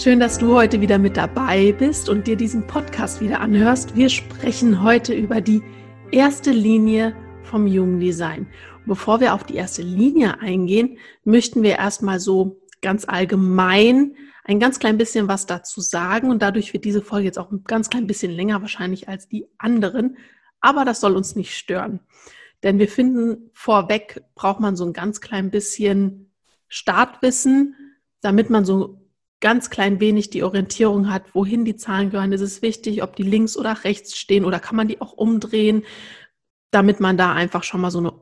[0.00, 3.96] Schön, dass du heute wieder mit dabei bist und dir diesen Podcast wieder anhörst.
[3.96, 5.60] Wir sprechen heute über die
[6.12, 8.46] erste Linie vom Jugenddesign.
[8.86, 14.14] bevor wir auf die erste Linie eingehen, möchten wir erstmal so ganz allgemein
[14.44, 17.64] ein ganz klein bisschen was dazu sagen und dadurch wird diese Folge jetzt auch ein
[17.64, 20.16] ganz klein bisschen länger wahrscheinlich als die anderen,
[20.60, 21.98] aber das soll uns nicht stören.
[22.62, 26.30] Denn wir finden, vorweg braucht man so ein ganz klein bisschen
[26.68, 27.74] Startwissen,
[28.20, 29.07] damit man so
[29.40, 32.32] ganz klein wenig die Orientierung hat, wohin die Zahlen gehören.
[32.32, 35.84] Ist es wichtig, ob die links oder rechts stehen oder kann man die auch umdrehen,
[36.70, 38.12] damit man da einfach schon mal so eine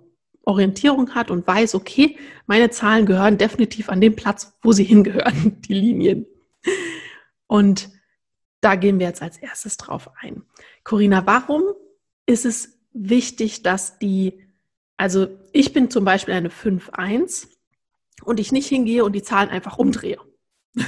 [0.43, 5.61] Orientierung hat und weiß, okay, meine Zahlen gehören definitiv an den Platz, wo sie hingehören,
[5.63, 6.27] die Linien.
[7.47, 7.91] Und
[8.61, 10.43] da gehen wir jetzt als erstes drauf ein.
[10.85, 11.63] Corinna, warum
[12.27, 14.43] ist es wichtig, dass die,
[14.97, 17.49] also ich bin zum Beispiel eine 5-1
[18.23, 20.19] und ich nicht hingehe und die Zahlen einfach umdrehe.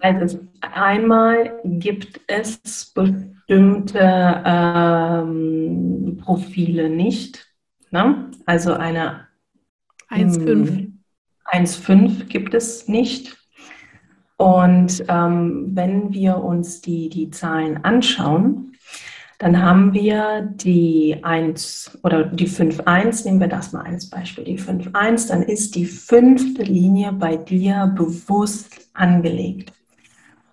[0.00, 7.46] Also einmal gibt es bestimmte ähm, Profile nicht.
[7.90, 8.30] Ne?
[8.44, 9.28] Also eine
[10.10, 10.92] 1,5.
[11.46, 13.34] 1,5 gibt es nicht.
[14.36, 18.73] Und ähm, wenn wir uns die, die Zahlen anschauen,
[19.44, 24.58] dann haben wir die 1 oder die 5.1, nehmen wir das mal als Beispiel, die
[24.58, 29.74] 5.1, dann ist die fünfte Linie bei dir bewusst angelegt.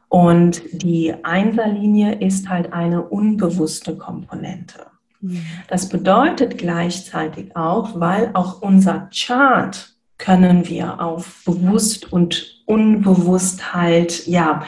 [0.09, 4.87] Und die Einserlinie ist halt eine unbewusste Komponente.
[5.21, 5.41] Mhm.
[5.69, 14.27] Das bedeutet gleichzeitig auch, weil auch unser Chart können wir auf bewusst und unbewusst halt,
[14.27, 14.65] ja,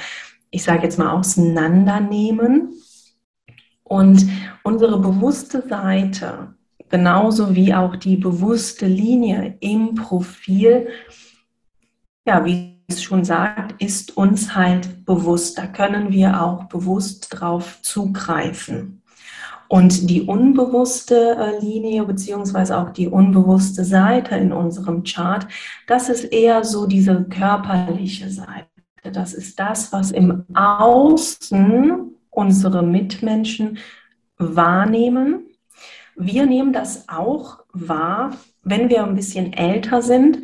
[0.50, 2.69] ich sage jetzt mal auseinandernehmen
[3.83, 4.25] und
[4.63, 6.55] unsere bewusste Seite,
[6.89, 10.88] genauso wie auch die bewusste Linie im Profil,
[12.25, 15.57] ja, wie es schon sagt, ist uns halt bewusst.
[15.57, 19.01] Da können wir auch bewusst drauf zugreifen.
[19.67, 25.47] Und die unbewusste äh, Linie beziehungsweise auch die unbewusste Seite in unserem Chart,
[25.88, 28.67] das ist eher so diese körperliche Seite.
[29.11, 33.77] Das ist das, was im Außen unsere Mitmenschen
[34.38, 35.47] wahrnehmen.
[36.15, 38.31] Wir nehmen das auch wahr,
[38.63, 40.39] wenn wir ein bisschen älter sind.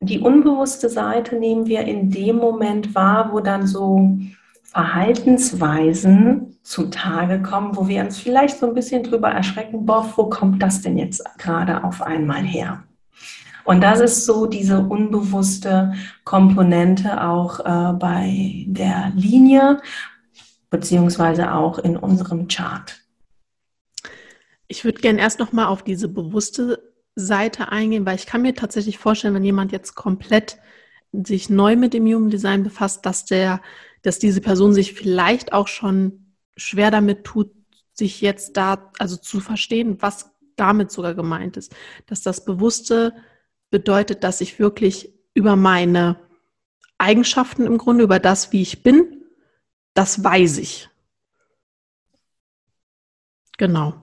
[0.00, 4.18] Die unbewusste Seite nehmen wir in dem Moment wahr, wo dann so
[4.64, 10.62] Verhaltensweisen zutage kommen, wo wir uns vielleicht so ein bisschen drüber erschrecken, boah, wo kommt
[10.62, 12.82] das denn jetzt gerade auf einmal her?
[13.64, 15.92] Und das ist so diese unbewusste
[16.24, 19.80] Komponente auch äh, bei der Linie,
[20.72, 23.00] beziehungsweise auch in unserem Chart.
[24.66, 28.54] Ich würde gerne erst noch mal auf diese bewusste Seite eingehen, weil ich kann mir
[28.54, 30.58] tatsächlich vorstellen, wenn jemand jetzt komplett
[31.12, 33.60] sich neu mit dem Human Design befasst, dass der
[34.02, 37.50] dass diese Person sich vielleicht auch schon schwer damit tut,
[37.94, 41.74] sich jetzt da, also zu verstehen, was damit sogar gemeint ist.
[42.06, 43.14] Dass das Bewusste
[43.70, 46.18] bedeutet, dass ich wirklich über meine
[46.98, 49.21] Eigenschaften im Grunde, über das, wie ich bin,
[49.94, 50.88] das weiß ich.
[53.58, 53.94] Genau.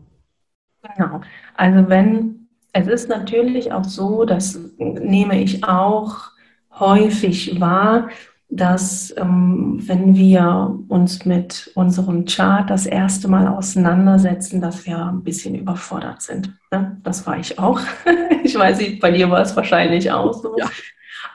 [0.82, 1.22] Genau.
[1.56, 6.32] Also wenn, es ist natürlich auch so, das nehme ich auch
[6.72, 8.10] häufig wahr,
[8.52, 15.24] dass ähm, wenn wir uns mit unserem Chart das erste Mal auseinandersetzen, dass wir ein
[15.24, 16.54] bisschen überfordert sind.
[16.72, 17.00] Ne?
[17.04, 17.80] Das war ich auch.
[18.44, 20.56] ich weiß nicht, bei dir war es wahrscheinlich auch so.
[20.58, 20.70] Ja.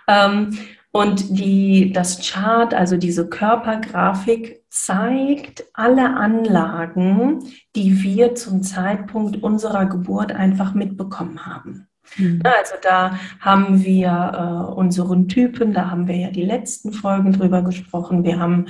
[0.08, 0.58] Ähm,
[0.94, 7.40] und die, das Chart, also diese Körpergrafik, zeigt alle Anlagen,
[7.74, 11.88] die wir zum Zeitpunkt unserer Geburt einfach mitbekommen haben.
[12.16, 12.42] Mhm.
[12.44, 17.62] Also da haben wir äh, unseren Typen, da haben wir ja die letzten Folgen drüber
[17.62, 18.22] gesprochen.
[18.22, 18.66] Wir haben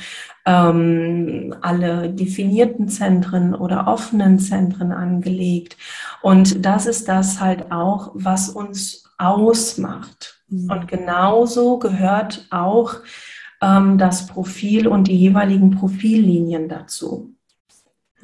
[0.46, 5.76] ähm, alle definierten Zentren oder offenen Zentren angelegt.
[6.22, 10.42] Und das ist das halt auch, was uns ausmacht.
[10.48, 10.70] Mhm.
[10.70, 12.96] Und genauso gehört auch
[13.60, 17.34] ähm, das Profil und die jeweiligen Profillinien dazu.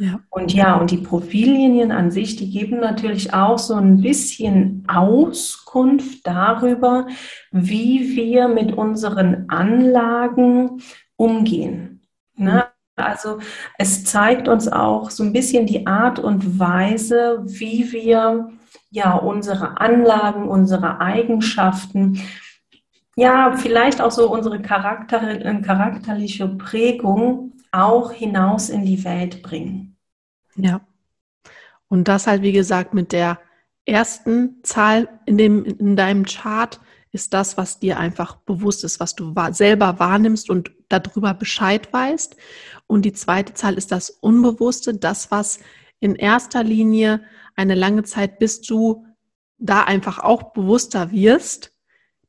[0.01, 0.21] Ja.
[0.31, 6.27] Und ja, und die Profillinien an sich, die geben natürlich auch so ein bisschen Auskunft
[6.27, 7.07] darüber,
[7.51, 10.81] wie wir mit unseren Anlagen
[11.17, 12.01] umgehen.
[12.35, 12.65] Ne?
[12.97, 13.41] Also
[13.77, 18.49] es zeigt uns auch so ein bisschen die Art und Weise, wie wir
[18.91, 22.21] ja unsere Anlagen, unsere Eigenschaften,
[23.17, 29.97] ja vielleicht auch so unsere Charakter, äh, charakterliche Prägung auch hinaus in die Welt bringen.
[30.57, 30.81] Ja.
[31.89, 33.39] Und das halt, wie gesagt, mit der
[33.85, 36.81] ersten Zahl in, dem, in deinem Chart
[37.13, 42.37] ist das, was dir einfach bewusst ist, was du selber wahrnimmst und darüber Bescheid weißt.
[42.87, 45.59] Und die zweite Zahl ist das Unbewusste, das, was
[46.01, 47.23] in erster Linie
[47.57, 49.07] eine lange Zeit, bis du
[49.59, 51.73] da einfach auch bewusster wirst,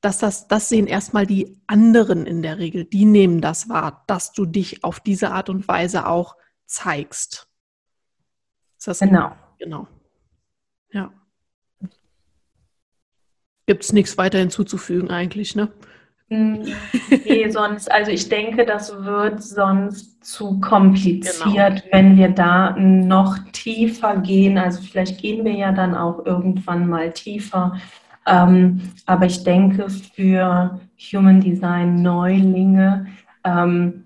[0.02, 4.34] dass das, das sehen erstmal die anderen in der Regel, die nehmen das wahr, dass
[4.34, 6.36] du dich auf diese Art und Weise auch
[6.66, 7.48] zeigst.
[9.00, 9.36] genau.
[9.60, 9.88] Genau.
[10.92, 11.14] Ja.
[13.68, 15.72] Gibt es nichts weiter hinzuzufügen eigentlich, ne?
[16.32, 21.84] Nee, sonst, also ich denke, das wird sonst zu kompliziert, genau.
[21.92, 24.58] wenn wir da noch tiefer gehen.
[24.58, 27.78] Also vielleicht gehen wir ja dann auch irgendwann mal tiefer.
[28.26, 30.80] Ähm, aber ich denke, für
[31.12, 33.08] Human Design Neulinge
[33.44, 34.06] ähm,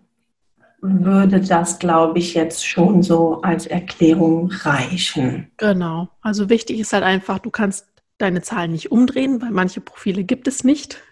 [0.82, 5.52] würde das, glaube ich, jetzt schon so als Erklärung reichen.
[5.58, 6.10] Genau.
[6.22, 7.86] Also wichtig ist halt einfach, du kannst
[8.18, 11.04] deine Zahlen nicht umdrehen, weil manche Profile gibt es nicht.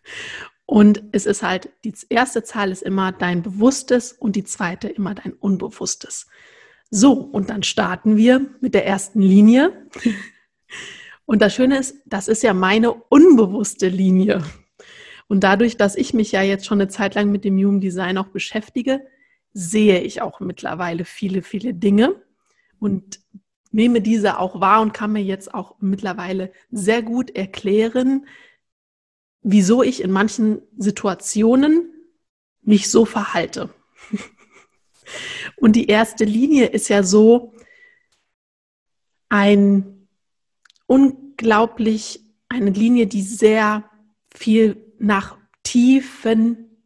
[0.73, 5.13] Und es ist halt, die erste Zahl ist immer dein Bewusstes und die zweite immer
[5.13, 6.25] dein Unbewusstes.
[6.89, 9.85] So, und dann starten wir mit der ersten Linie.
[11.25, 14.43] Und das Schöne ist, das ist ja meine unbewusste Linie.
[15.27, 18.17] Und dadurch, dass ich mich ja jetzt schon eine Zeit lang mit dem Human Design
[18.17, 19.05] auch beschäftige,
[19.53, 22.15] sehe ich auch mittlerweile viele, viele Dinge
[22.79, 23.19] und
[23.69, 28.25] nehme diese auch wahr und kann mir jetzt auch mittlerweile sehr gut erklären,
[29.43, 31.89] wieso ich in manchen Situationen
[32.61, 33.69] mich so verhalte.
[35.57, 37.53] Und die erste Linie ist ja so
[39.29, 40.07] ein
[40.87, 43.89] unglaublich, eine Linie, die sehr
[44.33, 46.79] viel nach tiefen,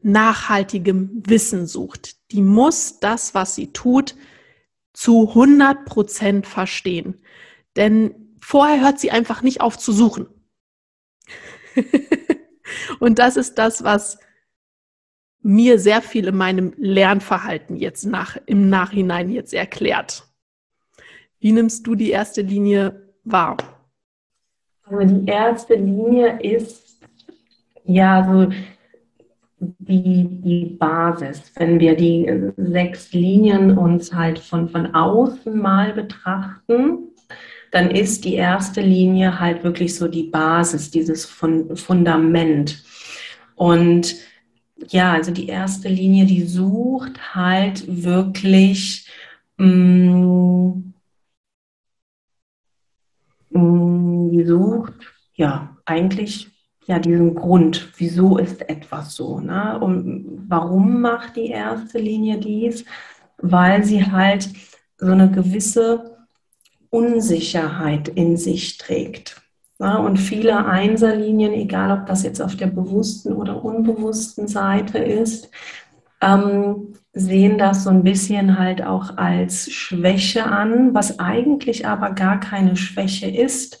[0.00, 2.32] nachhaltigem Wissen sucht.
[2.32, 4.16] Die muss das, was sie tut,
[4.92, 7.22] zu 100 Prozent verstehen.
[7.76, 10.26] Denn vorher hört sie einfach nicht auf zu suchen.
[13.00, 14.18] und das ist das, was
[15.42, 20.24] mir sehr viel in meinem Lernverhalten jetzt nach, im Nachhinein jetzt erklärt.
[21.40, 23.56] Wie nimmst du die erste Linie wahr?
[24.84, 27.00] Also die erste Linie ist
[27.84, 28.52] ja so
[29.58, 31.52] die, die Basis.
[31.56, 37.11] Wenn wir die sechs Linien uns halt von, von außen mal betrachten,
[37.72, 42.84] dann ist die erste Linie halt wirklich so die Basis, dieses Fundament.
[43.56, 44.14] Und
[44.88, 49.08] ja, also die erste Linie, die sucht halt wirklich
[49.56, 50.92] mm,
[53.50, 54.94] mm, die sucht
[55.34, 56.48] ja eigentlich
[56.86, 59.78] ja diesen Grund, wieso ist etwas so, ne?
[59.80, 62.84] Und warum macht die erste Linie dies?
[63.38, 64.50] Weil sie halt
[64.98, 66.11] so eine gewisse
[66.92, 69.40] Unsicherheit in sich trägt.
[69.78, 75.50] Und viele Einserlinien, egal ob das jetzt auf der bewussten oder unbewussten Seite ist,
[76.20, 82.38] ähm, sehen das so ein bisschen halt auch als Schwäche an, was eigentlich aber gar
[82.38, 83.80] keine Schwäche ist,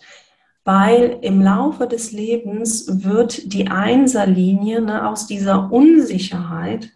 [0.64, 6.90] weil im Laufe des Lebens wird die Einserlinie ne, aus dieser Unsicherheit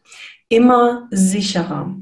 [0.49, 1.95] immer sicherer.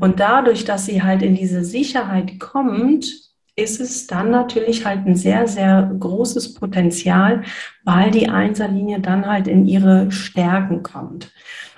[0.00, 3.27] Und dadurch, dass sie halt in diese Sicherheit kommt,
[3.58, 7.42] ist es dann natürlich halt ein sehr, sehr großes Potenzial,
[7.84, 11.32] weil die Einserlinie dann halt in ihre Stärken kommt.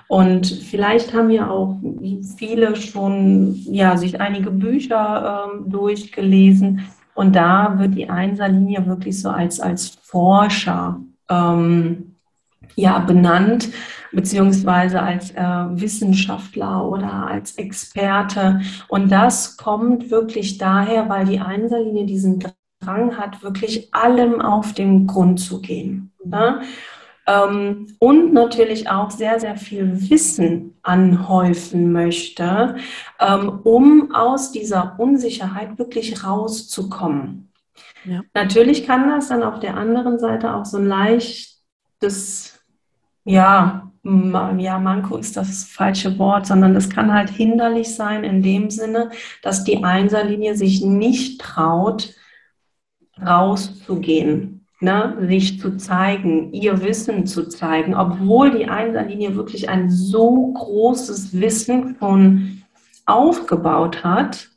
[0.07, 1.79] Und vielleicht haben ja auch
[2.37, 6.81] viele schon ja, sich einige Bücher ähm, durchgelesen.
[7.15, 12.15] Und da wird die Einserlinie wirklich so als, als Forscher ähm,
[12.75, 13.69] ja, benannt,
[14.11, 18.61] beziehungsweise als äh, Wissenschaftler oder als Experte.
[18.87, 22.43] Und das kommt wirklich daher, weil die Einserlinie diesen
[22.79, 26.11] Drang hat, wirklich allem auf den Grund zu gehen.
[26.23, 26.61] Ne?
[27.27, 32.75] ähm, und natürlich auch sehr, sehr viel Wissen anhäufen möchte,
[33.19, 37.51] ähm, um aus dieser Unsicherheit wirklich rauszukommen.
[38.05, 38.21] Ja.
[38.33, 42.60] Natürlich kann das dann auf der anderen Seite auch so ein leichtes,
[43.23, 48.71] ja, ja, Manko ist das falsche Wort, sondern das kann halt hinderlich sein in dem
[48.71, 49.11] Sinne,
[49.43, 52.15] dass die Einserlinie sich nicht traut,
[53.23, 60.51] rauszugehen ne, sich zu zeigen, ihr Wissen zu zeigen, obwohl die Einserlinie wirklich ein so
[60.53, 62.63] großes Wissen schon
[63.05, 64.49] aufgebaut hat.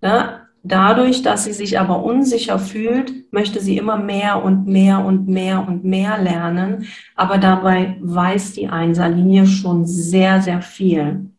[0.00, 5.28] Ne, dadurch, dass sie sich aber unsicher fühlt, möchte sie immer mehr und mehr und
[5.28, 6.86] mehr und mehr lernen.
[7.14, 11.30] Aber dabei weiß die Einserlinie schon sehr, sehr viel.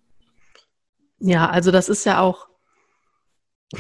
[1.20, 2.48] Ja, also das ist ja auch,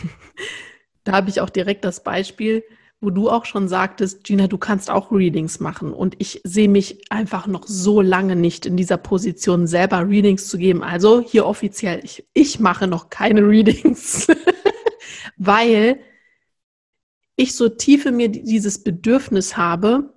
[1.03, 2.63] da habe ich auch direkt das Beispiel,
[3.03, 5.91] wo du auch schon sagtest, Gina, du kannst auch Readings machen.
[5.91, 10.57] Und ich sehe mich einfach noch so lange nicht in dieser Position, selber Readings zu
[10.57, 10.83] geben.
[10.83, 14.27] Also hier offiziell, ich, ich mache noch keine Readings,
[15.37, 15.99] weil
[17.35, 20.13] ich so tief in mir dieses Bedürfnis habe,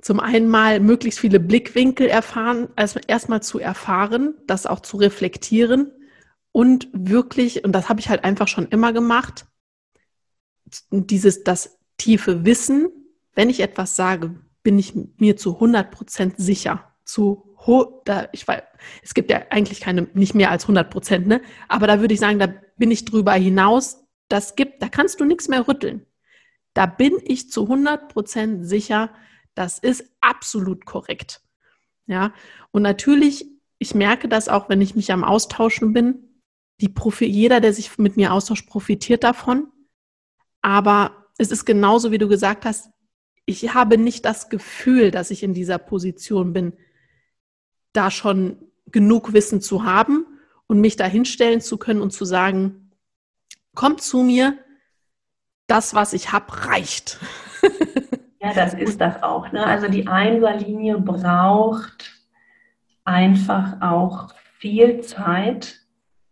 [0.00, 5.92] zum einen mal möglichst viele Blickwinkel erfahren, also erstmal zu erfahren, das auch zu reflektieren
[6.52, 9.46] und wirklich, und das habe ich halt einfach schon immer gemacht,
[10.90, 12.88] dieses, das tiefe Wissen,
[13.34, 16.92] wenn ich etwas sage, bin ich mir zu 100 Prozent sicher.
[17.04, 17.45] Zu
[18.04, 18.62] da, ich weiß,
[19.02, 21.40] es gibt ja eigentlich keine, nicht mehr als 100 Prozent, ne?
[21.68, 24.04] Aber da würde ich sagen, da bin ich drüber hinaus.
[24.28, 26.06] Das gibt, da kannst du nichts mehr rütteln.
[26.74, 29.10] Da bin ich zu 100 Prozent sicher,
[29.54, 31.40] das ist absolut korrekt.
[32.06, 32.32] Ja,
[32.70, 33.46] und natürlich,
[33.78, 36.42] ich merke das auch, wenn ich mich am Austauschen bin.
[36.80, 39.72] Die Profi jeder, der sich mit mir austauscht, profitiert davon.
[40.60, 42.90] Aber es ist genauso, wie du gesagt hast,
[43.46, 46.74] ich habe nicht das Gefühl, dass ich in dieser Position bin,
[47.96, 50.26] da schon genug Wissen zu haben
[50.66, 52.90] und mich da hinstellen zu können und zu sagen,
[53.74, 54.58] kommt zu mir,
[55.66, 57.18] das, was ich habe, reicht.
[58.38, 59.50] Ja, das ist das auch.
[59.50, 59.66] Ne?
[59.66, 62.12] Also die Einserlinie braucht
[63.02, 64.28] einfach auch
[64.60, 65.86] viel Zeit,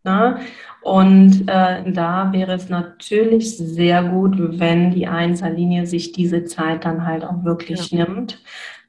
[0.04, 0.38] Ne?
[0.82, 7.06] Und äh, da wäre es natürlich sehr gut, wenn die Einzellinie sich diese Zeit dann
[7.06, 8.04] halt auch wirklich ja.
[8.04, 8.42] nimmt.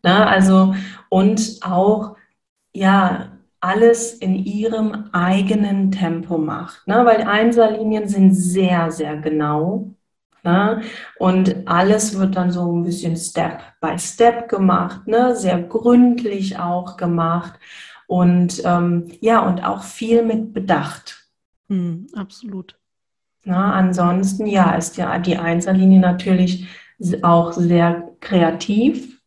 [0.03, 0.27] Ne?
[0.27, 0.75] Also
[1.07, 2.17] und auch
[2.75, 6.87] ja alles in ihrem eigenen Tempo macht.
[6.87, 7.03] Ne?
[7.05, 9.91] Weil Einserlinien sind sehr, sehr genau.
[10.43, 10.81] Ne?
[11.17, 15.35] Und alles wird dann so ein bisschen Step by Step gemacht, ne?
[15.35, 17.59] sehr gründlich auch gemacht
[18.07, 21.27] und ähm, ja, und auch viel mit Bedacht.
[21.67, 22.77] Mm, absolut.
[23.43, 26.67] Na, ansonsten, ja, ist ja die Einzellinie natürlich
[27.23, 29.19] auch sehr kreativ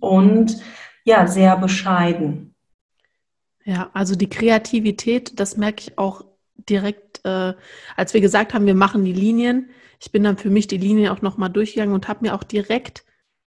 [0.00, 0.56] und
[1.04, 2.51] ja, sehr bescheiden.
[3.64, 6.24] Ja, also die Kreativität, das merke ich auch
[6.68, 7.54] direkt, äh,
[7.96, 9.70] als wir gesagt haben, wir machen die Linien.
[10.00, 13.04] Ich bin dann für mich die Linie auch nochmal durchgegangen und habe mir auch direkt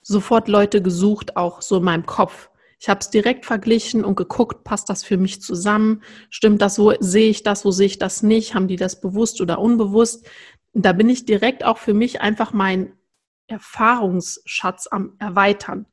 [0.03, 2.51] sofort Leute gesucht, auch so in meinem Kopf.
[2.81, 6.03] Ich habe es direkt verglichen und geguckt, passt das für mich zusammen?
[6.31, 8.55] Stimmt das, wo sehe ich das, wo sehe ich das nicht?
[8.55, 10.27] Haben die das bewusst oder unbewusst?
[10.73, 12.95] Da bin ich direkt auch für mich einfach mein
[13.49, 15.87] Erfahrungsschatz am Erweitern.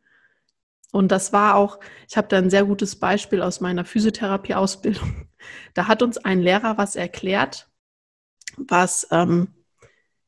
[0.97, 5.27] Und das war auch, ich habe da ein sehr gutes Beispiel aus meiner Physiotherapie-Ausbildung.
[5.75, 7.69] Da hat uns ein Lehrer was erklärt,
[8.57, 9.49] was ähm,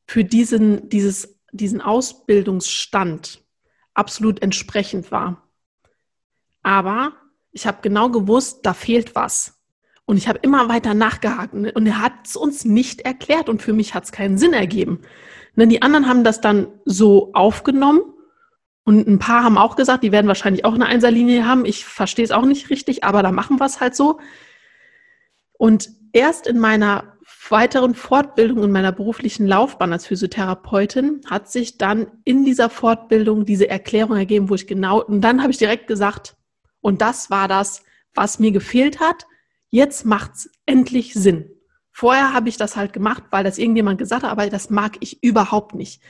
[0.06, 3.44] für diesen, dieses, diesen Ausbildungsstand
[3.92, 5.48] absolut entsprechend war.
[6.62, 7.14] Aber
[7.50, 9.60] ich habe genau gewusst, da fehlt was.
[10.04, 11.72] Und ich habe immer weiter nachgehakt ne?
[11.72, 14.98] und er hat es uns nicht erklärt und für mich hat es keinen Sinn ergeben.
[14.98, 18.02] Und ne, die anderen haben das dann so aufgenommen
[18.90, 21.64] Und ein paar haben auch gesagt, die werden wahrscheinlich auch eine Einserlinie haben.
[21.64, 24.18] Ich verstehe es auch nicht richtig, aber da machen wir es halt so.
[25.52, 27.16] Und erst in meiner
[27.48, 33.68] weiteren Fortbildung in meiner beruflichen Laufbahn als Physiotherapeutin hat sich dann in dieser Fortbildung diese
[33.68, 36.34] Erklärung ergeben, wo ich genau, und dann habe ich direkt gesagt,
[36.80, 39.28] und das war das, was mir gefehlt hat.
[39.68, 41.48] Jetzt macht es endlich Sinn.
[41.92, 45.22] Vorher habe ich das halt gemacht, weil das irgendjemand gesagt hat, aber das mag ich
[45.22, 46.02] überhaupt nicht.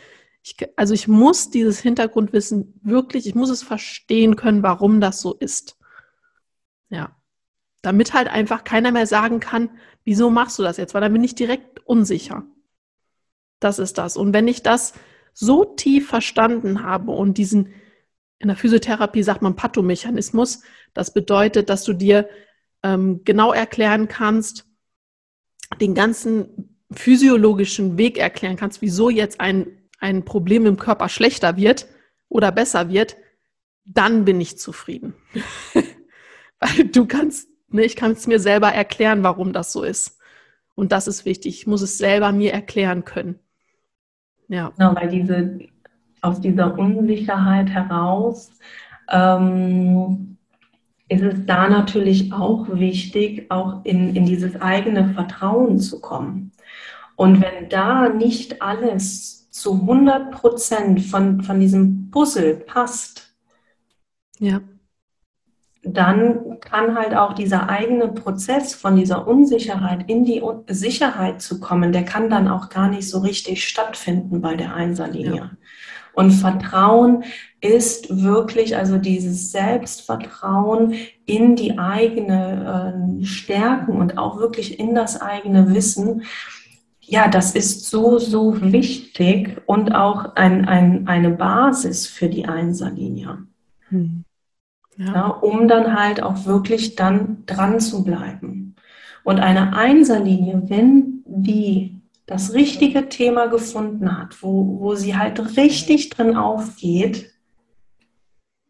[0.43, 5.35] Ich, also ich muss dieses Hintergrundwissen wirklich, ich muss es verstehen können, warum das so
[5.35, 5.77] ist.
[6.89, 7.17] Ja.
[7.83, 9.71] Damit halt einfach keiner mehr sagen kann,
[10.05, 10.95] wieso machst du das jetzt?
[10.95, 12.45] Weil dann bin ich direkt unsicher.
[13.59, 14.17] Das ist das.
[14.17, 14.95] Und wenn ich das
[15.33, 17.73] so tief verstanden habe und diesen,
[18.39, 20.63] in der Physiotherapie sagt man Pathomechanismus,
[20.95, 22.29] das bedeutet, dass du dir
[22.83, 24.67] ähm, genau erklären kannst,
[25.81, 31.87] den ganzen physiologischen Weg erklären kannst, wieso jetzt ein, ein Problem im Körper schlechter wird
[32.29, 33.17] oder besser wird,
[33.85, 35.15] dann bin ich zufrieden.
[36.61, 40.19] Weil du kannst, ne, ich kann es mir selber erklären, warum das so ist.
[40.75, 41.61] Und das ist wichtig.
[41.61, 43.39] Ich muss es selber mir erklären können.
[44.49, 44.73] Ja.
[44.77, 45.59] Genau, weil diese,
[46.23, 48.51] aus dieser Unsicherheit heraus
[49.11, 50.39] ähm,
[51.09, 56.53] ist es da natürlich auch wichtig, auch in, in dieses eigene Vertrauen zu kommen.
[57.17, 63.35] Und wenn da nicht alles zu 100 Prozent von, von diesem Puzzle passt,
[64.39, 64.61] ja.
[65.83, 71.93] dann kann halt auch dieser eigene Prozess von dieser Unsicherheit in die Sicherheit zu kommen,
[71.93, 75.37] der kann dann auch gar nicht so richtig stattfinden bei der Einserlinie.
[75.37, 75.51] Ja.
[76.13, 77.25] Und Vertrauen
[77.61, 85.21] ist wirklich, also dieses Selbstvertrauen in die eigene äh, Stärken und auch wirklich in das
[85.21, 86.23] eigene Wissen.
[87.11, 93.39] Ja, das ist so, so wichtig und auch ein, ein, eine Basis für die Einserlinie.
[93.89, 94.25] Hm.
[94.97, 95.13] Ja.
[95.13, 98.77] Ja, um dann halt auch wirklich dann dran zu bleiben.
[99.25, 101.97] Und eine Einserlinie, wenn die
[102.27, 107.30] das richtige Thema gefunden hat, wo, wo sie halt richtig drin aufgeht,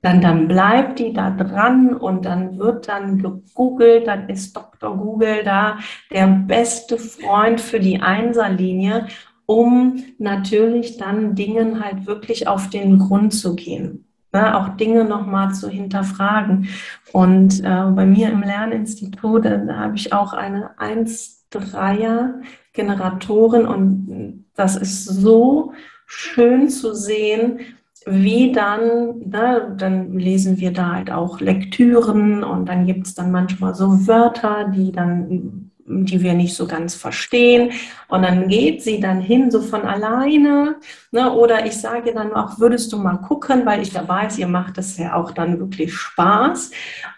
[0.03, 4.97] dann, dann bleibt die da dran und dann wird dann gegoogelt, dann ist Dr.
[4.97, 5.79] Google da
[6.11, 9.09] der beste Freund für die Einserlinie,
[9.45, 14.07] um natürlich dann Dingen halt wirklich auf den Grund zu gehen.
[14.33, 16.69] Ne, auch Dinge nochmal zu hinterfragen.
[17.13, 22.35] Und äh, bei mir im Lerninstitut, da habe ich auch eine 1-3er
[22.73, 25.73] Generatoren und das ist so
[26.07, 27.59] schön zu sehen,
[28.07, 33.31] wie dann, ne, dann lesen wir da halt auch Lektüren und dann gibt es dann
[33.31, 37.73] manchmal so Wörter, die dann die wir nicht so ganz verstehen.
[38.09, 40.77] Und dann geht sie dann hin, so von alleine.
[41.13, 41.33] Ne?
[41.33, 44.79] Oder ich sage dann auch, würdest du mal gucken, weil ich da weiß, ihr macht
[44.79, 46.71] das ja auch dann wirklich Spaß.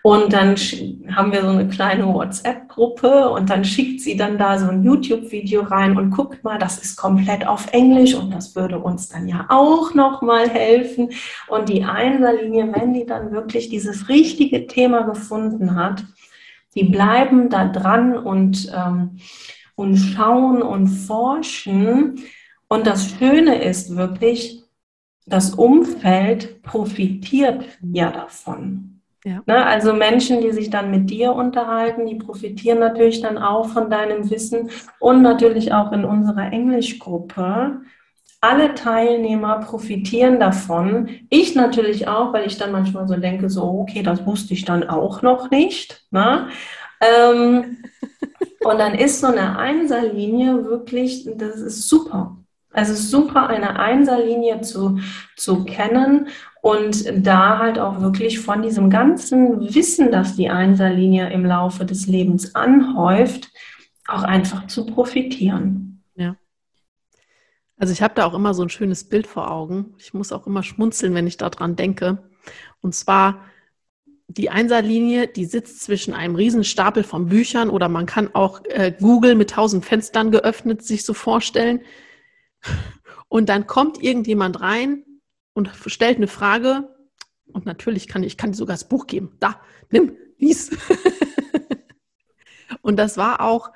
[0.02, 0.56] Und dann
[1.14, 5.62] haben wir so eine kleine WhatsApp-Gruppe und dann schickt sie dann da so ein YouTube-Video
[5.62, 9.46] rein und guckt mal, das ist komplett auf Englisch und das würde uns dann ja
[9.48, 11.10] auch nochmal helfen.
[11.48, 16.04] Und die Einserlinie, wenn die dann wirklich dieses richtige Thema gefunden hat,
[16.74, 19.18] die bleiben da dran und, ähm,
[19.74, 22.20] und schauen und forschen.
[22.68, 24.62] Und das Schöne ist wirklich,
[25.26, 29.00] das Umfeld profitiert ja davon.
[29.24, 29.40] Ja.
[29.46, 33.88] Ne, also Menschen, die sich dann mit dir unterhalten, die profitieren natürlich dann auch von
[33.88, 37.82] deinem Wissen und natürlich auch in unserer Englischgruppe
[38.42, 41.08] alle Teilnehmer profitieren davon.
[41.30, 44.88] Ich natürlich auch, weil ich dann manchmal so denke, so, okay, das wusste ich dann
[44.88, 46.04] auch noch nicht.
[46.10, 46.48] Ne?
[47.00, 47.84] Ähm,
[48.64, 52.36] und dann ist so eine Einserlinie wirklich, das ist super.
[52.72, 54.98] Also super, eine Einserlinie zu,
[55.36, 56.26] zu kennen
[56.62, 62.08] und da halt auch wirklich von diesem ganzen Wissen, das die Einserlinie im Laufe des
[62.08, 63.50] Lebens anhäuft,
[64.08, 66.02] auch einfach zu profitieren.
[67.82, 69.96] Also ich habe da auch immer so ein schönes Bild vor Augen.
[69.98, 72.22] Ich muss auch immer schmunzeln, wenn ich daran denke.
[72.80, 73.44] Und zwar
[74.28, 79.34] die Einserlinie, die sitzt zwischen einem Riesenstapel von Büchern oder man kann auch äh, Google
[79.34, 81.80] mit tausend Fenstern geöffnet sich so vorstellen.
[83.26, 85.02] Und dann kommt irgendjemand rein
[85.52, 86.88] und stellt eine Frage.
[87.46, 89.36] Und natürlich kann ich kann sogar das Buch geben.
[89.40, 90.70] Da, nimm, lies.
[92.80, 93.72] und das war auch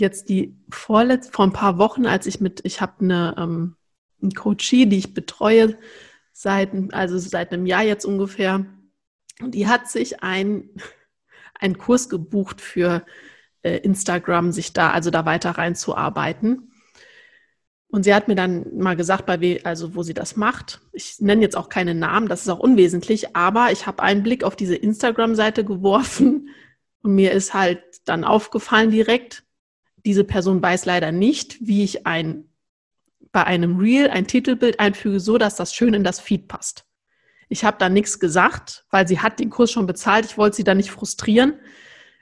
[0.00, 3.76] jetzt die vorletzt, vor ein paar Wochen, als ich mit, ich habe eine, ähm,
[4.22, 5.76] eine Coachie, die ich betreue,
[6.32, 8.66] seit, also seit einem Jahr jetzt ungefähr.
[9.40, 10.70] Und die hat sich ein,
[11.54, 13.04] einen Kurs gebucht für
[13.62, 16.58] äh, Instagram, sich da, also da weiter reinzuarbeiten.
[16.58, 16.68] Und
[17.90, 20.80] Und sie hat mir dann mal gesagt, bei we also wo sie das macht.
[20.92, 24.44] Ich nenne jetzt auch keine Namen, das ist auch unwesentlich, aber ich habe einen Blick
[24.44, 26.50] auf diese Instagram-Seite geworfen
[27.02, 29.44] und mir ist halt dann aufgefallen direkt,
[30.08, 32.48] diese Person weiß leider nicht, wie ich ein
[33.30, 36.86] bei einem Reel ein Titelbild einfüge, so dass das schön in das Feed passt.
[37.50, 40.24] Ich habe da nichts gesagt, weil sie hat den Kurs schon bezahlt.
[40.24, 41.60] Ich wollte sie da nicht frustrieren.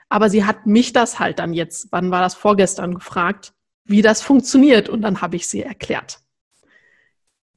[0.08, 4.20] Aber sie hat mich das halt dann jetzt, wann war das vorgestern, gefragt, wie das
[4.20, 4.88] funktioniert.
[4.88, 6.18] Und dann habe ich sie erklärt.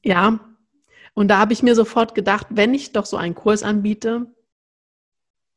[0.04, 0.40] Ja,
[1.16, 4.28] und da habe ich mir sofort gedacht, wenn ich doch so einen Kurs anbiete,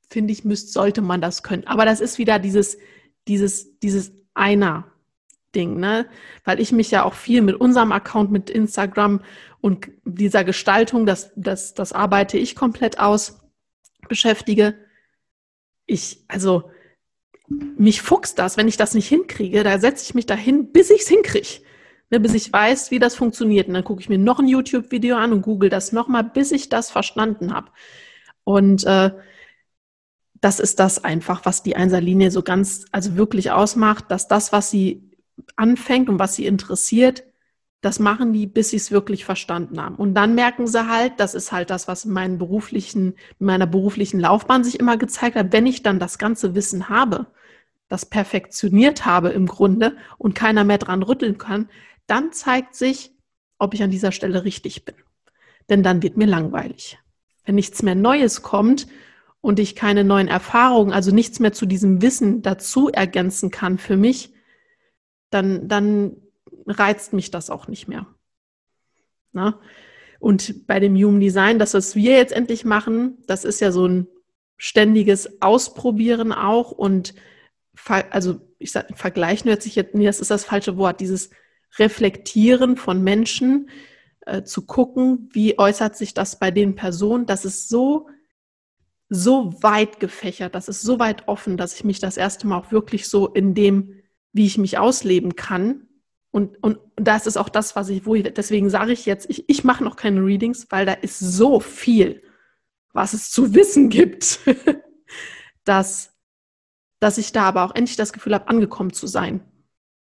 [0.09, 1.67] finde ich, müsste, sollte man das können.
[1.67, 2.79] Aber das ist wieder dieses,
[3.29, 4.93] dieses, dieses einer
[5.55, 6.09] Ding, ne?
[6.45, 9.23] Weil ich mich ja auch viel mit unserem Account, mit Instagram
[9.61, 13.41] und dieser Gestaltung, das, das, das arbeite ich komplett aus,
[14.09, 14.75] beschäftige.
[15.87, 16.71] Ich, also,
[17.49, 21.03] mich fuchst das, wenn ich das nicht hinkriege, da setze ich mich dahin, bis ich
[21.03, 21.61] es hinkriege.
[22.11, 23.69] Ne, bis ich weiß, wie das funktioniert.
[23.69, 26.69] Und dann gucke ich mir noch ein YouTube-Video an und google das nochmal, bis ich
[26.69, 27.71] das verstanden habe.
[28.45, 29.13] Und äh,
[30.43, 34.71] das ist das einfach, was die Einserlinie so ganz, also wirklich ausmacht, dass das, was
[34.71, 35.09] sie
[35.55, 37.23] anfängt und was sie interessiert,
[37.81, 39.95] das machen die, bis sie es wirklich verstanden haben.
[39.95, 43.69] Und dann merken sie halt, das ist halt das, was in, meinen beruflichen, in meiner
[43.69, 47.27] beruflichen Laufbahn sich immer gezeigt hat, wenn ich dann das ganze Wissen habe,
[47.89, 51.69] das perfektioniert habe im Grunde und keiner mehr dran rütteln kann,
[52.09, 53.13] dann zeigt sich,
[53.59, 54.97] ob ich an dieser Stelle richtig bin.
[55.69, 56.99] Denn dann wird mir langweilig.
[57.45, 58.89] Wenn nichts mehr Neues kommt
[59.43, 63.99] und ich keine neuen Erfahrungen, also nichts mehr zu diesem Wissen dazu ergänzen kann für
[63.99, 64.33] mich,
[65.29, 66.17] dann, dann
[66.67, 68.07] reizt mich das auch nicht mehr.
[69.33, 69.61] Na?
[70.21, 73.87] Und bei dem Human Design, das, was wir jetzt endlich machen, das ist ja so
[73.87, 74.07] ein
[74.57, 77.15] ständiges Ausprobieren auch und
[78.11, 81.31] also ich sage, vergleichen hört sich jetzt, nee, das ist das falsche Wort, dieses
[81.79, 83.71] Reflektieren von Menschen,
[84.21, 88.09] äh, zu gucken, wie äußert sich das bei den Personen, das ist so,
[89.15, 92.73] so weit gefächert, das ist so weit offen, dass ich mich das erste Mal auch
[92.73, 95.87] wirklich so in dem wie ich mich ausleben kann.
[96.31, 99.49] Und, und, das ist auch das, was ich, wo ich, deswegen sage ich jetzt, ich,
[99.49, 102.23] ich mache noch keine Readings, weil da ist so viel,
[102.95, 104.41] was es zu wissen gibt,
[105.65, 106.15] dass,
[107.01, 109.43] dass ich da aber auch endlich das Gefühl habe, angekommen zu sein.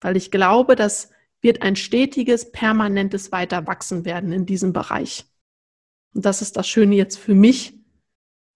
[0.00, 1.10] Weil ich glaube, das
[1.40, 5.24] wird ein stetiges, permanentes Weiterwachsen werden in diesem Bereich.
[6.14, 7.81] Und das ist das Schöne jetzt für mich,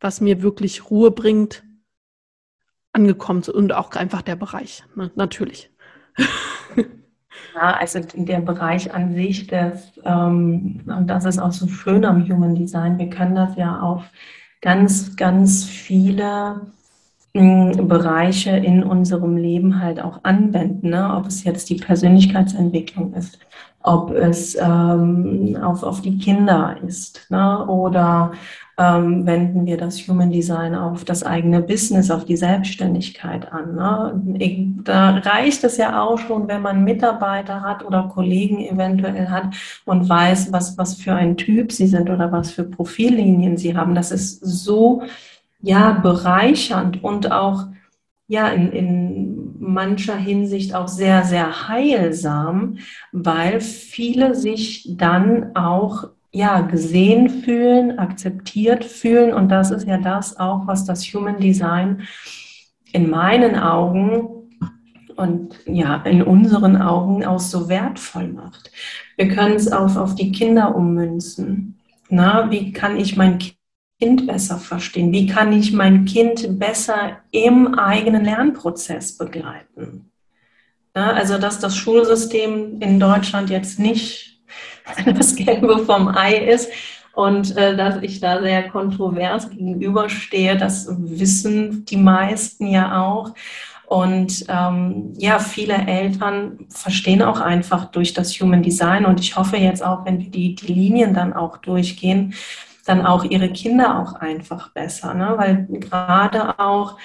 [0.01, 1.65] was mir wirklich Ruhe bringt,
[2.93, 5.11] angekommen und auch einfach der Bereich, ne?
[5.15, 5.71] natürlich.
[7.55, 12.29] Ja, also der Bereich an sich, das, ähm, und das ist auch so schön am
[12.29, 14.05] Human Design, wir können das ja auf
[14.61, 16.73] ganz, ganz viele
[17.35, 21.15] hm, Bereiche in unserem Leben halt auch anwenden, ne?
[21.17, 23.39] ob es jetzt die Persönlichkeitsentwicklung ist,
[23.87, 27.65] ob es ähm, auf, auf die Kinder ist ne?
[27.67, 28.33] oder
[28.77, 33.77] ähm, wenden wir das Human Design auf das eigene Business, auf die Selbstständigkeit an.
[33.77, 34.75] Ne?
[34.83, 40.09] Da reicht es ja auch schon, wenn man Mitarbeiter hat oder Kollegen eventuell hat und
[40.09, 43.95] weiß, was, was für ein Typ sie sind oder was für Profillinien sie haben.
[43.95, 45.03] Das ist so
[45.61, 47.67] ja bereichernd und auch
[48.27, 52.79] ja in, in mancher Hinsicht auch sehr, sehr heilsam,
[53.13, 59.33] weil viele sich dann auch ja, gesehen fühlen, akzeptiert fühlen.
[59.33, 62.03] Und das ist ja das auch, was das Human Design
[62.93, 64.29] in meinen Augen
[65.17, 68.71] und ja, in unseren Augen auch so wertvoll macht.
[69.17, 71.79] Wir können es auf, auf die Kinder ummünzen.
[72.11, 73.56] Na, wie kann ich mein Kind
[73.99, 75.13] besser verstehen?
[75.13, 80.11] Wie kann ich mein Kind besser im eigenen Lernprozess begleiten?
[80.95, 84.41] Na, also, dass das Schulsystem in Deutschland jetzt nicht
[85.07, 86.71] das Gelbe vom Ei ist
[87.15, 90.57] und äh, dass ich da sehr kontrovers gegenüberstehe.
[90.57, 93.35] Das wissen die meisten ja auch.
[93.87, 99.57] Und ähm, ja, viele Eltern verstehen auch einfach durch das Human Design und ich hoffe
[99.59, 102.35] jetzt auch, wenn wir die, die Linien dann auch durchgehen,
[102.87, 105.15] dann auch ihre Kinder auch einfach besser.
[105.15, 105.35] Ne?
[105.37, 106.97] Weil gerade auch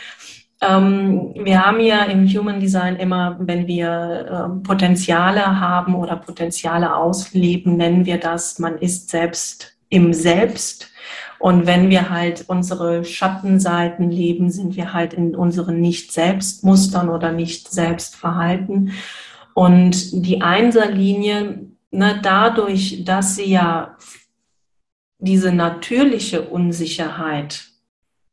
[0.61, 6.95] ähm, wir haben ja im Human Design immer, wenn wir äh, Potenziale haben oder Potenziale
[6.95, 10.89] ausleben, nennen wir das, man ist selbst im Selbst.
[11.39, 18.91] Und wenn wir halt unsere Schattenseiten leben, sind wir halt in unseren Nicht-Selbst-Mustern oder Nicht-Selbst-Verhalten.
[19.55, 23.97] Und die Einserlinie, ne, dadurch, dass sie ja
[25.21, 27.65] diese natürliche Unsicherheit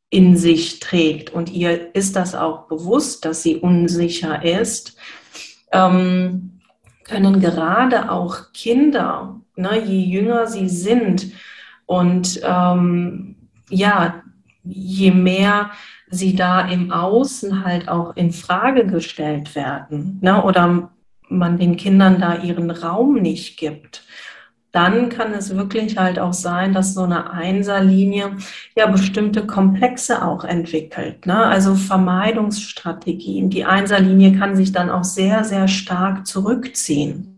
[0.09, 1.29] in sich trägt.
[1.31, 4.97] Und ihr ist das auch bewusst, dass sie unsicher ist,
[5.71, 6.59] ähm,
[7.03, 11.31] können gerade auch Kinder, ne, je jünger sie sind
[11.85, 13.35] und ähm,
[13.69, 14.23] ja,
[14.63, 15.71] je mehr
[16.09, 20.91] sie da im Außen halt auch in Frage gestellt werden ne, oder
[21.29, 24.03] man den Kindern da ihren Raum nicht gibt,
[24.71, 28.37] dann kann es wirklich halt auch sein, dass so eine Einserlinie
[28.77, 31.25] ja bestimmte Komplexe auch entwickelt.
[31.25, 31.45] Ne?
[31.45, 33.49] Also Vermeidungsstrategien.
[33.49, 37.35] Die Einserlinie kann sich dann auch sehr, sehr stark zurückziehen.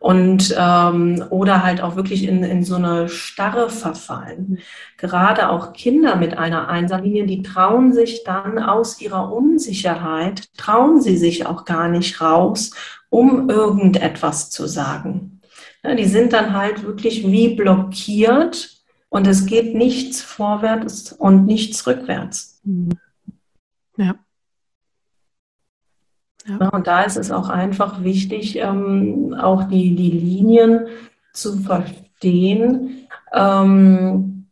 [0.00, 4.58] Und ähm, oder halt auch wirklich in, in so eine Starre verfallen.
[4.96, 11.18] Gerade auch Kinder mit einer Einserlinie, die trauen sich dann aus ihrer Unsicherheit, trauen sie
[11.18, 12.70] sich auch gar nicht raus,
[13.10, 15.39] um irgendetwas zu sagen.
[15.84, 22.60] Die sind dann halt wirklich wie blockiert und es geht nichts vorwärts und nichts rückwärts.
[22.64, 22.90] Mhm.
[23.96, 24.14] Ja.
[26.46, 26.68] Ja.
[26.70, 30.86] und da ist es auch einfach wichtig, ähm, auch die, die Linien
[31.34, 34.48] zu verstehen ähm,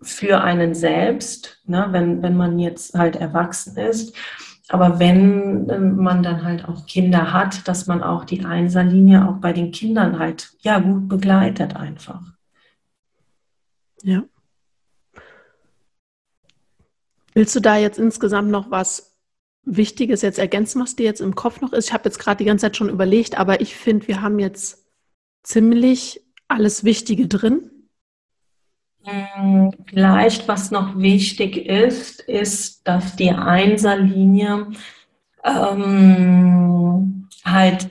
[0.00, 4.14] für einen selbst, ne, wenn, wenn man jetzt halt erwachsen ist
[4.68, 9.36] aber wenn ähm, man dann halt auch Kinder hat, dass man auch die Einserlinie auch
[9.36, 12.22] bei den Kindern halt ja gut begleitet einfach.
[14.02, 14.24] Ja.
[17.34, 19.16] Willst du da jetzt insgesamt noch was
[19.64, 21.88] Wichtiges jetzt ergänzen, was dir jetzt im Kopf noch ist?
[21.88, 24.86] Ich habe jetzt gerade die ganze Zeit schon überlegt, aber ich finde, wir haben jetzt
[25.42, 27.70] ziemlich alles Wichtige drin.
[29.04, 34.68] Hm, vielleicht, was noch wichtig ist, ist, dass die Einserlinie
[35.44, 37.90] ähm, halt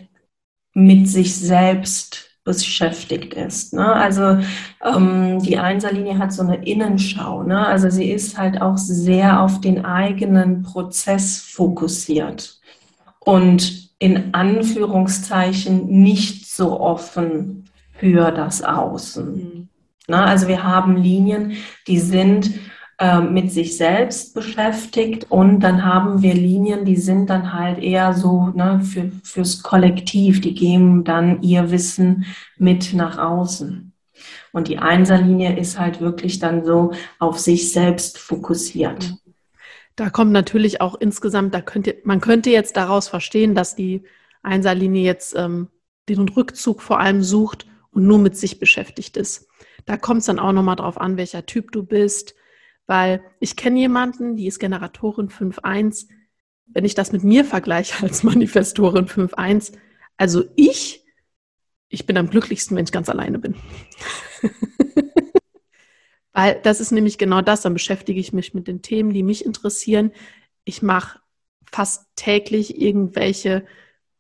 [0.74, 3.74] mit sich selbst beschäftigt ist.
[3.74, 3.94] Ne?
[3.94, 4.40] Also
[4.84, 7.44] ähm, die Einserlinie hat so eine Innenschau.
[7.44, 7.66] Ne?
[7.66, 12.60] Also sie ist halt auch sehr auf den eigenen Prozess fokussiert
[13.20, 19.70] und in Anführungszeichen nicht so offen für das Außen.
[20.08, 21.54] Na, also wir haben Linien,
[21.88, 22.52] die sind
[23.00, 28.14] äh, mit sich selbst beschäftigt und dann haben wir Linien, die sind dann halt eher
[28.14, 32.26] so ne, für, fürs Kollektiv, die geben dann ihr Wissen
[32.58, 33.94] mit nach außen.
[34.52, 39.16] Und die Einserlinie ist halt wirklich dann so auf sich selbst fokussiert.
[39.96, 44.04] Da kommt natürlich auch insgesamt, da könnte, man könnte jetzt daraus verstehen, dass die
[44.44, 45.70] Einserlinie jetzt ähm,
[46.10, 49.48] den Rückzug vor allem sucht und nur mit sich beschäftigt ist.
[49.86, 52.36] Da kommt es dann auch nochmal drauf an, welcher Typ du bist,
[52.86, 56.08] weil ich kenne jemanden, die ist Generatorin 5.1.
[56.66, 59.74] Wenn ich das mit mir vergleiche als Manifestorin 5.1,
[60.18, 61.04] also ich,
[61.90, 63.56] ich bin am glücklichsten, wenn ich ganz alleine bin.
[66.34, 69.46] weil das ist nämlich genau das, dann beschäftige ich mich mit den Themen, die mich
[69.46, 70.12] interessieren.
[70.64, 71.20] Ich mache
[71.72, 73.66] fast täglich irgendwelche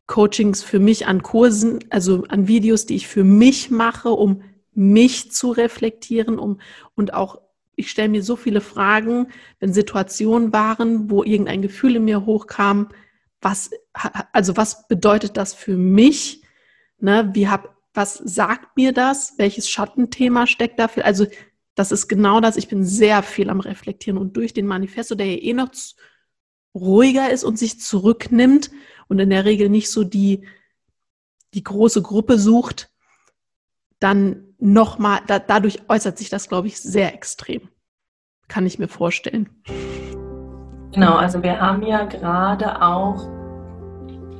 [0.08, 4.44] Coachings für mich an Kursen, also an Videos, die ich für mich mache, um
[4.76, 6.60] mich zu reflektieren um,
[6.96, 7.42] und auch,
[7.76, 9.28] ich stelle mir so viele Fragen,
[9.60, 12.90] wenn Situationen waren, wo irgendein Gefühl in mir hochkam,
[13.42, 13.72] was,
[14.32, 16.44] also was bedeutet das für mich?
[17.00, 19.34] Ne, wie hab, was sagt mir das?
[19.38, 21.06] Welches Schattenthema steckt dafür?
[21.06, 21.28] Also,
[21.76, 22.56] das ist genau das.
[22.56, 25.72] Ich bin sehr viel am Reflektieren und durch den Manifesto, der ja eh noch
[26.76, 28.72] ruhiger ist und sich zurücknimmt
[29.08, 30.46] und in der Regel nicht so die,
[31.54, 32.93] die große Gruppe sucht,
[34.04, 37.70] dann nochmal, da, dadurch äußert sich das, glaube ich, sehr extrem.
[38.48, 39.50] Kann ich mir vorstellen.
[40.94, 43.28] Genau, also wir haben ja gerade auch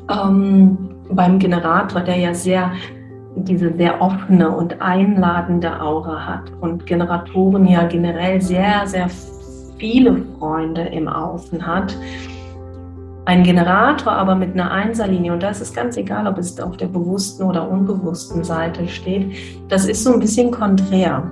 [0.10, 0.78] ähm,
[1.10, 2.72] beim Generator, der ja sehr
[3.36, 9.10] diese sehr offene und einladende Aura hat und Generatoren ja generell sehr, sehr
[9.78, 11.98] viele Freunde im Außen hat,
[13.26, 16.88] ein Generator aber mit einer Einserlinie, und das ist ganz egal, ob es auf der
[16.88, 19.34] bewussten oder unbewussten Seite steht,
[19.70, 21.32] das ist so ein bisschen konträr.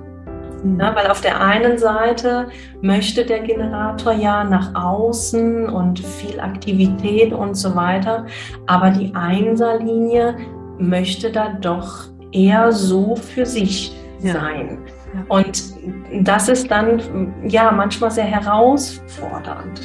[0.79, 2.47] Ja, weil auf der einen Seite
[2.81, 8.27] möchte der Generator ja nach außen und viel Aktivität und so weiter,
[8.67, 10.35] aber die Einserlinie
[10.77, 14.33] möchte da doch eher so für sich ja.
[14.33, 14.77] sein.
[15.13, 15.35] Ja.
[15.35, 15.63] Und
[16.21, 19.81] das ist dann ja manchmal sehr herausfordernd.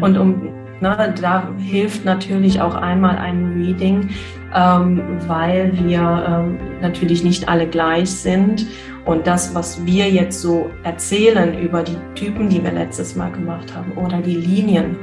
[0.00, 4.08] Und um Ne, da hilft natürlich auch einmal ein Reading,
[4.52, 8.66] ähm, weil wir ähm, natürlich nicht alle gleich sind.
[9.04, 13.72] Und das, was wir jetzt so erzählen über die Typen, die wir letztes Mal gemacht
[13.72, 14.96] haben, oder die Linien,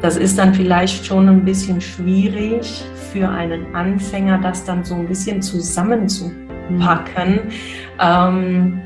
[0.00, 5.08] das ist dann vielleicht schon ein bisschen schwierig für einen Anfänger, das dann so ein
[5.08, 7.32] bisschen zusammenzupacken.
[7.34, 7.50] Mhm.
[7.98, 8.80] Ähm,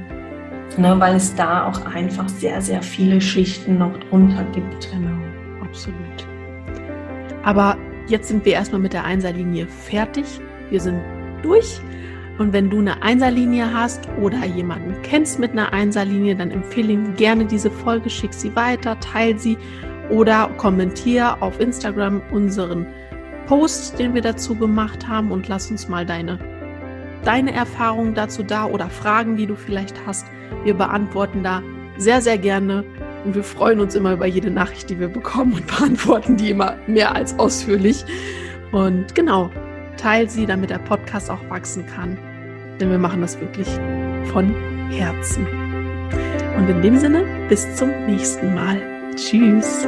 [0.78, 4.90] ne, weil es da auch einfach sehr, sehr viele Schichten noch drunter gibt.
[4.90, 5.23] Genau
[5.74, 6.26] absolut.
[7.42, 10.24] Aber jetzt sind wir erstmal mit der Einserlinie fertig.
[10.70, 11.00] Wir sind
[11.42, 11.80] durch.
[12.38, 17.14] Und wenn du eine Einserlinie hast oder jemanden kennst mit einer Einserlinie, dann empfehle ihm
[17.16, 19.56] gerne diese Folge, schick sie weiter, teile sie
[20.10, 22.87] oder kommentiere auf Instagram unseren
[23.46, 26.38] Post, den wir dazu gemacht haben und lass uns mal deine,
[27.24, 30.26] deine Erfahrungen dazu da oder Fragen, die du vielleicht hast.
[30.64, 31.62] Wir beantworten da
[31.98, 32.84] sehr, sehr gerne
[33.24, 36.76] und wir freuen uns immer über jede Nachricht, die wir bekommen und beantworten die immer
[36.87, 38.04] mehr als ausführlich.
[38.72, 39.50] Und genau,
[39.96, 42.18] teil sie, damit der Podcast auch wachsen kann.
[42.80, 43.68] Denn wir machen das wirklich
[44.32, 44.54] von
[44.90, 45.46] Herzen.
[46.56, 48.80] Und in dem Sinne, bis zum nächsten Mal.
[49.16, 49.87] Tschüss.